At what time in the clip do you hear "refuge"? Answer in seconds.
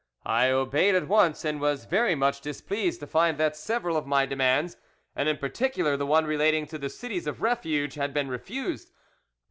7.43-7.93